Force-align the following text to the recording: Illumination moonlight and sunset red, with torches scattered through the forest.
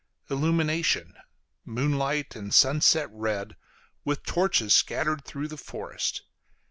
Illumination 0.31 1.13
moonlight 1.63 2.35
and 2.35 2.51
sunset 2.55 3.07
red, 3.11 3.55
with 4.03 4.23
torches 4.23 4.73
scattered 4.73 5.23
through 5.25 5.47
the 5.49 5.57
forest. 5.57 6.23